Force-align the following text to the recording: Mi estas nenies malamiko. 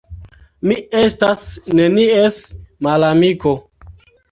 Mi 0.71 0.77
estas 1.01 1.43
nenies 1.81 2.41
malamiko. 2.91 3.57